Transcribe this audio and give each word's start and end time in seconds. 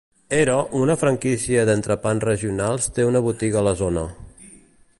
Hero, 0.35 0.53
una 0.83 0.95
franquícia 1.01 1.65
d"entrepans 1.69 2.25
regionals, 2.29 2.89
té 2.95 3.05
una 3.11 3.21
botiga 3.27 3.61
a 3.61 3.65
la 3.69 3.75
zona. 3.83 4.07